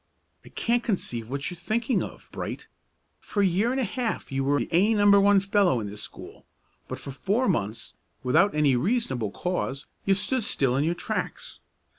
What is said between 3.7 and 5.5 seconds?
a half you were the A No. 1